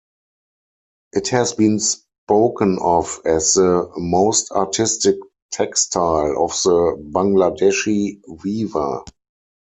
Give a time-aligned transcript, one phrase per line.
[1.13, 5.17] It has been spoken of as the most artistic
[5.51, 9.03] textile of the Bangladeshi weaver.